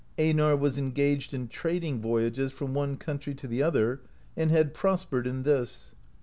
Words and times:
Einar 0.17 0.57
was 0.57 0.79
engaged 0.79 1.31
in 1.31 1.47
trading 1.47 2.01
voyages 2.01 2.51
from 2.51 2.73
one 2.73 2.97
country 2.97 3.35
to 3.35 3.45
the 3.47 3.61
other, 3.61 4.01
and 4.35 4.49
had 4.49 4.73
prospered 4.73 5.27
in 5.27 5.43
this. 5.43 5.93